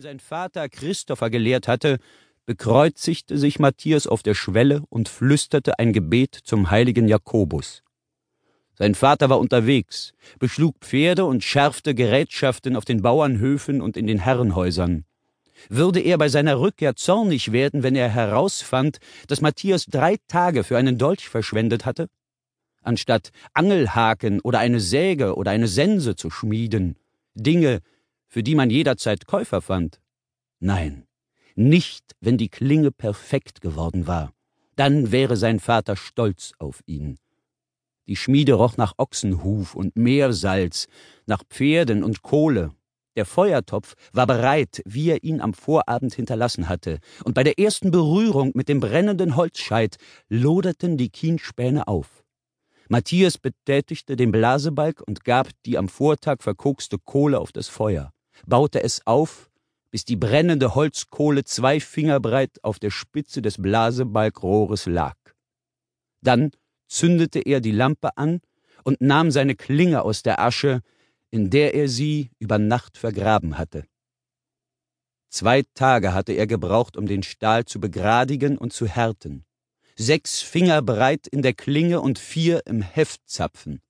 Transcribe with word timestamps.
sein 0.00 0.20
Vater 0.20 0.68
Christopher 0.68 1.28
gelehrt 1.30 1.68
hatte, 1.68 1.98
bekreuzigte 2.46 3.36
sich 3.36 3.58
Matthias 3.58 4.06
auf 4.06 4.22
der 4.22 4.34
Schwelle 4.34 4.82
und 4.88 5.08
flüsterte 5.08 5.78
ein 5.78 5.92
Gebet 5.92 6.34
zum 6.34 6.70
heiligen 6.70 7.06
Jakobus. 7.06 7.82
Sein 8.74 8.94
Vater 8.94 9.28
war 9.28 9.38
unterwegs, 9.38 10.12
beschlug 10.38 10.76
Pferde 10.80 11.26
und 11.26 11.44
schärfte 11.44 11.94
Gerätschaften 11.94 12.76
auf 12.76 12.86
den 12.86 13.02
Bauernhöfen 13.02 13.82
und 13.82 13.98
in 13.98 14.06
den 14.06 14.18
Herrenhäusern. 14.18 15.04
Würde 15.68 16.00
er 16.00 16.16
bei 16.16 16.30
seiner 16.30 16.58
Rückkehr 16.58 16.96
zornig 16.96 17.52
werden, 17.52 17.82
wenn 17.82 17.94
er 17.94 18.08
herausfand, 18.08 18.98
dass 19.28 19.42
Matthias 19.42 19.84
drei 19.84 20.16
Tage 20.28 20.64
für 20.64 20.78
einen 20.78 20.96
Dolch 20.96 21.28
verschwendet 21.28 21.84
hatte? 21.84 22.08
Anstatt 22.82 23.32
Angelhaken 23.52 24.40
oder 24.40 24.60
eine 24.60 24.80
Säge 24.80 25.36
oder 25.36 25.50
eine 25.50 25.68
Sense 25.68 26.16
zu 26.16 26.30
schmieden, 26.30 26.96
Dinge, 27.34 27.80
für 28.30 28.42
die 28.42 28.54
man 28.54 28.70
jederzeit 28.70 29.26
Käufer 29.26 29.60
fand. 29.60 30.00
Nein, 30.60 31.06
nicht, 31.56 32.16
wenn 32.20 32.38
die 32.38 32.48
Klinge 32.48 32.92
perfekt 32.92 33.60
geworden 33.60 34.06
war. 34.06 34.32
Dann 34.76 35.12
wäre 35.12 35.36
sein 35.36 35.60
Vater 35.60 35.96
stolz 35.96 36.52
auf 36.58 36.80
ihn. 36.86 37.18
Die 38.06 38.16
Schmiede 38.16 38.54
roch 38.54 38.76
nach 38.76 38.94
Ochsenhuf 38.96 39.74
und 39.74 39.96
Meersalz, 39.96 40.86
nach 41.26 41.42
Pferden 41.50 42.02
und 42.02 42.22
Kohle. 42.22 42.72
Der 43.16 43.26
Feuertopf 43.26 43.94
war 44.12 44.26
bereit, 44.26 44.80
wie 44.86 45.10
er 45.10 45.24
ihn 45.24 45.40
am 45.40 45.52
Vorabend 45.52 46.14
hinterlassen 46.14 46.68
hatte, 46.68 47.00
und 47.24 47.34
bei 47.34 47.42
der 47.42 47.58
ersten 47.58 47.90
Berührung 47.90 48.52
mit 48.54 48.68
dem 48.68 48.80
brennenden 48.80 49.36
Holzscheit 49.36 49.96
loderten 50.28 50.96
die 50.96 51.10
Kienspäne 51.10 51.88
auf. 51.88 52.24
Matthias 52.88 53.38
betätigte 53.38 54.16
den 54.16 54.32
Blasebalg 54.32 55.02
und 55.06 55.24
gab 55.24 55.48
die 55.66 55.76
am 55.76 55.88
Vortag 55.88 56.38
verkokste 56.40 56.98
Kohle 56.98 57.38
auf 57.38 57.52
das 57.52 57.68
Feuer, 57.68 58.12
baute 58.46 58.82
es 58.82 59.06
auf, 59.06 59.50
bis 59.90 60.04
die 60.04 60.16
brennende 60.16 60.74
Holzkohle 60.74 61.44
zwei 61.44 61.80
Finger 61.80 62.20
breit 62.20 62.62
auf 62.62 62.78
der 62.78 62.90
Spitze 62.90 63.42
des 63.42 63.60
Blasebalgrohres 63.60 64.86
lag. 64.86 65.16
Dann 66.22 66.50
zündete 66.88 67.40
er 67.40 67.60
die 67.60 67.72
Lampe 67.72 68.16
an 68.16 68.40
und 68.84 69.00
nahm 69.00 69.30
seine 69.30 69.56
Klinge 69.56 70.02
aus 70.02 70.22
der 70.22 70.40
Asche, 70.40 70.80
in 71.30 71.50
der 71.50 71.74
er 71.74 71.88
sie 71.88 72.30
über 72.38 72.58
Nacht 72.58 72.98
vergraben 72.98 73.58
hatte. 73.58 73.86
Zwei 75.28 75.62
Tage 75.74 76.12
hatte 76.12 76.32
er 76.32 76.46
gebraucht, 76.46 76.96
um 76.96 77.06
den 77.06 77.22
Stahl 77.22 77.64
zu 77.64 77.80
begradigen 77.80 78.58
und 78.58 78.72
zu 78.72 78.86
härten 78.86 79.44
sechs 80.00 80.40
Finger 80.40 80.80
breit 80.80 81.26
in 81.26 81.42
der 81.42 81.52
Klinge 81.52 82.00
und 82.00 82.18
vier 82.18 82.62
im 82.66 82.80
Heftzapfen. 82.80 83.82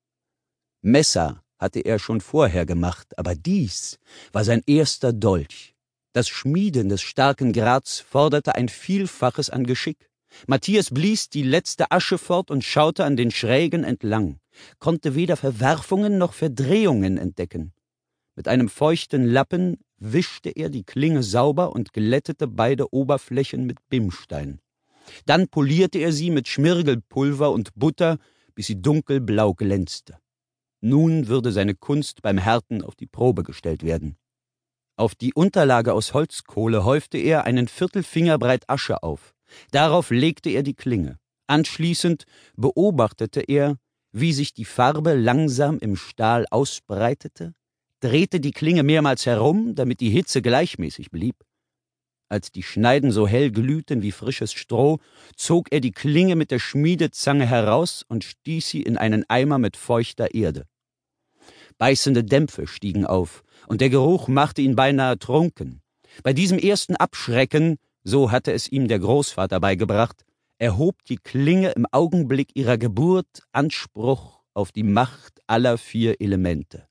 Messer 0.83 1.45
hatte 1.61 1.81
er 1.81 1.99
schon 1.99 2.21
vorher 2.21 2.67
gemacht, 2.67 3.17
aber 3.19 3.35
dies 3.35 3.99
war 4.33 4.45
sein 4.45 4.63
erster 4.67 5.13
Dolch. 5.13 5.75
Das 6.13 6.29
Schmieden 6.29 6.89
des 6.89 7.03
starken 7.03 7.53
Grats 7.53 8.01
forderte 8.01 8.57
ein 8.57 8.69
Vielfaches 8.69 9.51
an 9.51 9.65
Geschick. 9.65 10.11
Matthias 10.47 10.91
blies 10.91 11.29
die 11.29 11.43
letzte 11.43 11.91
Asche 11.91 12.19
fort 12.19 12.51
und 12.51 12.65
schaute 12.65 13.05
an 13.05 13.17
den 13.17 13.31
Schrägen 13.31 13.85
entlang, 13.85 14.41
konnte 14.79 15.15
weder 15.15 15.37
Verwerfungen 15.37 16.19
noch 16.19 16.33
Verdrehungen 16.33 17.19
entdecken. 17.19 17.73
Mit 18.35 18.49
einem 18.49 18.69
feuchten 18.69 19.27
Lappen 19.27 19.79
wischte 19.99 20.51
er 20.51 20.71
die 20.71 20.85
Klinge 20.85 21.23
sauber 21.23 21.73
und 21.73 21.93
glättete 21.93 22.49
beide 22.49 22.93
Oberflächen 22.93 23.67
mit 23.67 23.79
Bimstein. 23.89 24.61
Dann 25.27 25.49
polierte 25.49 25.99
er 25.99 26.13
sie 26.13 26.31
mit 26.31 26.49
Schmirgelpulver 26.49 27.51
und 27.51 27.75
Butter, 27.75 28.19
bis 28.55 28.67
sie 28.67 28.81
dunkelblau 28.81 29.55
glänzte. 29.55 30.19
Nun 30.81 31.29
würde 31.29 31.53
seine 31.53 31.75
Kunst 31.75 32.23
beim 32.23 32.39
Härten 32.39 32.83
auf 32.83 32.97
die 32.97 33.07
Probe 33.07 33.43
gestellt 33.43 33.83
werden. 33.83 34.17
Auf 34.97 35.15
die 35.15 35.35
Unterlage 35.35 35.95
aus 35.95 36.15
Holzkohle 36.15 36.85
häufte 36.85 37.19
er 37.19 37.45
einen 37.45 37.69
Viertelfinger 37.69 38.39
breit 38.39 38.69
Asche 38.69 39.03
auf. 39.03 39.35
Darauf 39.71 40.11
legte 40.11 40.51
er 40.51 40.63
die 40.63 40.75
Klinge. 40.75 41.19
Anschließend 41.47 42.25
beobachtete 42.57 43.41
er, 43.41 43.77
wie 44.13 44.33
sich 44.33 44.55
die 44.55 44.65
Farbe 44.65 45.15
langsam 45.15 45.79
im 45.79 45.97
Stahl 45.97 46.47
ausbreitete, 46.51 47.55
drehte 48.01 48.41
die 48.41 48.53
Klinge 48.53 48.83
mehrmals 48.83 49.27
herum, 49.27 49.75
damit 49.75 50.01
die 50.01 50.11
Hitze 50.11 50.43
gleichmäßig 50.43 51.11
blieb. 51.11 51.37
Als 52.29 52.53
die 52.53 52.63
Schneiden 52.63 53.11
so 53.11 53.27
hell 53.27 53.51
glühten 53.51 54.03
wie 54.03 54.13
frisches 54.13 54.53
Stroh, 54.53 54.99
zog 55.35 55.73
er 55.73 55.81
die 55.81 55.91
Klinge 55.91 56.37
mit 56.37 56.53
der 56.53 56.61
Schmiedezange 56.61 57.45
heraus 57.45 58.05
und 58.09 58.23
stieß 58.23 58.69
sie 58.69 58.83
in 58.83 58.97
einen 58.97 59.29
Eimer 59.29 59.59
mit 59.59 59.77
feuchter 59.77 60.33
Erde. 60.35 60.67
Beißende 61.81 62.23
Dämpfe 62.23 62.67
stiegen 62.67 63.07
auf, 63.07 63.43
und 63.67 63.81
der 63.81 63.89
Geruch 63.89 64.29
machte 64.29 64.61
ihn 64.61 64.77
beinahe 64.77 65.19
trunken. 65.19 65.81
Bei 66.23 66.35
diesem 66.35 66.59
ersten 66.59 66.95
Abschrecken, 66.95 67.79
so 68.05 68.31
hatte 68.31 68.53
es 68.53 68.69
ihm 68.69 68.87
der 68.87 68.99
Großvater 68.99 69.61
beigebracht, 69.61 70.27
erhob 70.59 71.03
die 71.07 71.17
Klinge 71.17 71.71
im 71.71 71.87
Augenblick 71.91 72.55
ihrer 72.55 72.77
Geburt 72.77 73.45
Anspruch 73.53 74.43
auf 74.53 74.73
die 74.73 74.83
Macht 74.83 75.41
aller 75.47 75.79
vier 75.79 76.21
Elemente 76.21 76.87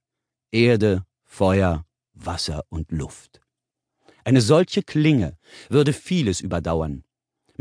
Erde, 0.51 1.05
Feuer, 1.23 1.85
Wasser 2.15 2.63
und 2.69 2.91
Luft. 2.91 3.41
Eine 4.23 4.41
solche 4.41 4.81
Klinge 4.81 5.37
würde 5.69 5.93
vieles 5.93 6.41
überdauern. 6.41 7.03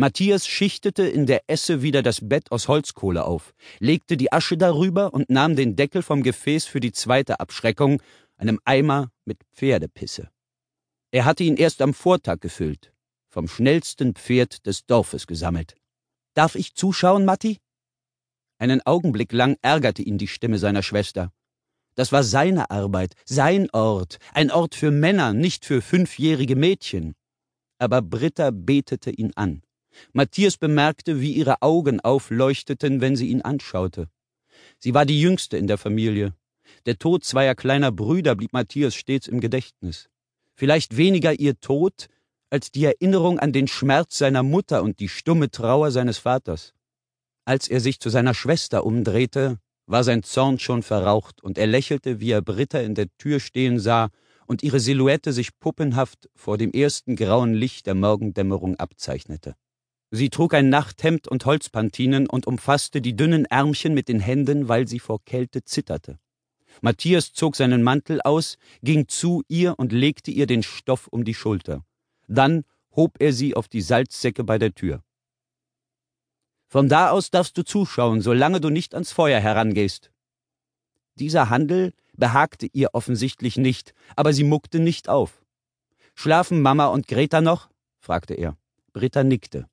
Matthias 0.00 0.46
schichtete 0.46 1.02
in 1.02 1.26
der 1.26 1.42
Esse 1.48 1.82
wieder 1.82 2.04
das 2.04 2.20
Bett 2.22 2.52
aus 2.52 2.68
Holzkohle 2.68 3.24
auf, 3.24 3.52
legte 3.80 4.16
die 4.16 4.32
Asche 4.32 4.56
darüber 4.56 5.12
und 5.12 5.28
nahm 5.28 5.56
den 5.56 5.74
Deckel 5.74 6.02
vom 6.02 6.22
Gefäß 6.22 6.66
für 6.66 6.78
die 6.78 6.92
zweite 6.92 7.40
Abschreckung, 7.40 8.00
einem 8.36 8.60
Eimer 8.64 9.10
mit 9.24 9.40
Pferdepisse. 9.52 10.30
Er 11.10 11.24
hatte 11.24 11.42
ihn 11.42 11.56
erst 11.56 11.82
am 11.82 11.94
Vortag 11.94 12.38
gefüllt, 12.38 12.92
vom 13.28 13.48
schnellsten 13.48 14.14
Pferd 14.14 14.66
des 14.66 14.86
Dorfes 14.86 15.26
gesammelt. 15.26 15.74
Darf 16.32 16.54
ich 16.54 16.76
zuschauen, 16.76 17.24
Matti? 17.24 17.58
Einen 18.58 18.86
Augenblick 18.86 19.32
lang 19.32 19.56
ärgerte 19.62 20.02
ihn 20.02 20.16
die 20.16 20.28
Stimme 20.28 20.58
seiner 20.58 20.84
Schwester. 20.84 21.32
Das 21.96 22.12
war 22.12 22.22
seine 22.22 22.70
Arbeit, 22.70 23.14
sein 23.24 23.68
Ort, 23.72 24.18
ein 24.32 24.52
Ort 24.52 24.76
für 24.76 24.92
Männer, 24.92 25.32
nicht 25.32 25.64
für 25.64 25.82
fünfjährige 25.82 26.54
Mädchen. 26.54 27.16
Aber 27.80 28.00
Britta 28.00 28.52
betete 28.52 29.10
ihn 29.10 29.32
an. 29.34 29.62
Matthias 30.12 30.56
bemerkte, 30.56 31.20
wie 31.20 31.32
ihre 31.32 31.62
Augen 31.62 32.00
aufleuchteten, 32.00 33.00
wenn 33.00 33.16
sie 33.16 33.28
ihn 33.28 33.42
anschaute. 33.42 34.08
Sie 34.78 34.94
war 34.94 35.06
die 35.06 35.20
jüngste 35.20 35.56
in 35.56 35.66
der 35.66 35.78
Familie. 35.78 36.34
Der 36.86 36.98
Tod 36.98 37.24
zweier 37.24 37.54
kleiner 37.54 37.92
Brüder 37.92 38.34
blieb 38.34 38.52
Matthias 38.52 38.94
stets 38.94 39.26
im 39.26 39.40
Gedächtnis. 39.40 40.08
Vielleicht 40.54 40.96
weniger 40.96 41.38
ihr 41.38 41.58
Tod 41.60 42.08
als 42.50 42.70
die 42.70 42.84
Erinnerung 42.84 43.38
an 43.38 43.52
den 43.52 43.68
Schmerz 43.68 44.18
seiner 44.18 44.42
Mutter 44.42 44.82
und 44.82 45.00
die 45.00 45.08
stumme 45.08 45.50
Trauer 45.50 45.90
seines 45.90 46.18
Vaters. 46.18 46.74
Als 47.44 47.68
er 47.68 47.80
sich 47.80 48.00
zu 48.00 48.10
seiner 48.10 48.34
Schwester 48.34 48.84
umdrehte, 48.84 49.58
war 49.86 50.04
sein 50.04 50.22
Zorn 50.22 50.58
schon 50.58 50.82
verraucht, 50.82 51.42
und 51.42 51.56
er 51.58 51.66
lächelte, 51.66 52.20
wie 52.20 52.30
er 52.30 52.42
Britta 52.42 52.80
in 52.80 52.94
der 52.94 53.08
Tür 53.16 53.40
stehen 53.40 53.78
sah 53.78 54.10
und 54.46 54.62
ihre 54.62 54.80
Silhouette 54.80 55.32
sich 55.32 55.58
puppenhaft 55.58 56.28
vor 56.34 56.58
dem 56.58 56.72
ersten 56.72 57.16
grauen 57.16 57.54
Licht 57.54 57.86
der 57.86 57.94
Morgendämmerung 57.94 58.76
abzeichnete. 58.76 59.54
Sie 60.10 60.30
trug 60.30 60.54
ein 60.54 60.70
Nachthemd 60.70 61.28
und 61.28 61.44
Holzpantinen 61.44 62.26
und 62.26 62.46
umfasste 62.46 63.02
die 63.02 63.14
dünnen 63.14 63.44
Ärmchen 63.44 63.92
mit 63.92 64.08
den 64.08 64.20
Händen, 64.20 64.68
weil 64.68 64.88
sie 64.88 65.00
vor 65.00 65.22
Kälte 65.24 65.64
zitterte. 65.64 66.18
Matthias 66.80 67.32
zog 67.32 67.56
seinen 67.56 67.82
Mantel 67.82 68.22
aus, 68.22 68.56
ging 68.82 69.08
zu 69.08 69.42
ihr 69.48 69.78
und 69.78 69.92
legte 69.92 70.30
ihr 70.30 70.46
den 70.46 70.62
Stoff 70.62 71.08
um 71.08 71.24
die 71.24 71.34
Schulter. 71.34 71.84
Dann 72.26 72.64
hob 72.94 73.16
er 73.20 73.32
sie 73.32 73.54
auf 73.54 73.68
die 73.68 73.82
Salzsäcke 73.82 74.44
bei 74.44 74.58
der 74.58 74.74
Tür. 74.74 75.02
Von 76.68 76.88
da 76.88 77.10
aus 77.10 77.30
darfst 77.30 77.56
du 77.58 77.62
zuschauen, 77.62 78.20
solange 78.20 78.60
du 78.60 78.70
nicht 78.70 78.94
ans 78.94 79.12
Feuer 79.12 79.40
herangehst. 79.40 80.10
Dieser 81.14 81.50
Handel 81.50 81.92
behagte 82.16 82.68
ihr 82.72 82.90
offensichtlich 82.92 83.56
nicht, 83.56 83.94
aber 84.16 84.32
sie 84.32 84.44
muckte 84.44 84.78
nicht 84.78 85.08
auf. 85.08 85.42
Schlafen 86.14 86.62
Mama 86.62 86.86
und 86.86 87.08
Greta 87.08 87.40
noch? 87.40 87.70
fragte 87.98 88.34
er. 88.34 88.56
Britta 88.92 89.24
nickte. 89.24 89.68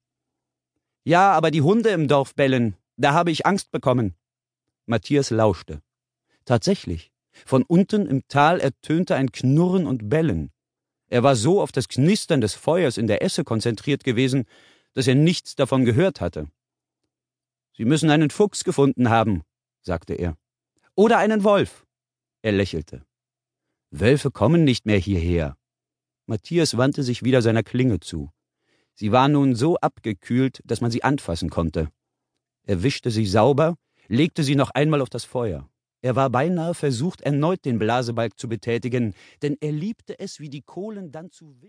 Ja, 1.06 1.34
aber 1.34 1.52
die 1.52 1.62
Hunde 1.62 1.90
im 1.90 2.08
Dorf 2.08 2.34
bellen. 2.34 2.76
Da 2.98 3.14
habe 3.14 3.30
ich 3.30 3.46
Angst 3.46 3.72
bekommen. 3.72 4.16
Matthias 4.88 5.30
lauschte. 5.30 5.82
Tatsächlich. 6.46 7.12
Von 7.46 7.64
unten 7.64 8.08
im 8.08 8.28
Tal 8.28 8.60
ertönte 8.60 9.16
ein 9.16 9.32
Knurren 9.32 9.86
und 9.86 10.10
Bellen. 10.10 10.52
Er 11.08 11.22
war 11.22 11.36
so 11.36 11.62
auf 11.62 11.72
das 11.72 11.90
Knistern 11.90 12.42
des 12.42 12.56
Feuers 12.56 12.98
in 12.98 13.06
der 13.06 13.22
Esse 13.22 13.44
konzentriert 13.44 14.04
gewesen, 14.04 14.46
dass 14.94 15.08
er 15.08 15.16
nichts 15.16 15.56
davon 15.56 15.86
gehört 15.86 16.22
hatte. 16.22 16.48
Sie 17.78 17.86
müssen 17.86 18.10
einen 18.10 18.32
Fuchs 18.32 18.64
gefunden 18.64 19.10
haben, 19.10 19.44
sagte 19.82 20.16
er. 20.16 20.38
Oder 20.96 21.20
einen 21.20 21.44
Wolf. 21.44 21.86
Er 22.42 22.54
lächelte. 22.54 23.06
Wölfe 23.92 24.32
kommen 24.32 24.64
nicht 24.64 24.86
mehr 24.86 24.98
hierher. 24.98 25.58
Matthias 26.26 26.78
wandte 26.78 27.04
sich 27.04 27.22
wieder 27.22 27.42
seiner 27.42 27.64
Klinge 27.64 28.00
zu. 28.00 28.32
Sie 28.96 29.12
war 29.12 29.28
nun 29.28 29.56
so 29.56 29.76
abgekühlt, 29.78 30.62
dass 30.64 30.80
man 30.82 30.90
sie 30.90 31.04
anfassen 31.04 31.50
konnte. 31.50 31.90
Er 32.66 32.82
wischte 32.82 33.12
sie 33.12 33.26
sauber, 33.26 33.76
legte 34.08 34.44
sie 34.44 34.56
noch 34.56 34.72
einmal 34.72 35.02
auf 35.02 35.10
das 35.10 35.26
Feuer. 35.26 35.70
Er 36.02 36.16
war 36.16 36.30
beinahe 36.30 36.74
versucht, 36.74 37.22
erneut 37.22 37.66
den 37.66 37.78
Blasebalg 37.78 38.40
zu 38.40 38.48
betätigen, 38.48 39.14
denn 39.42 39.58
er 39.60 39.72
liebte 39.72 40.20
es, 40.20 40.40
wie 40.40 40.50
die 40.50 40.62
Kohlen 40.62 41.12
dann 41.12 41.32
zu 41.32 41.48
wild 41.48 41.64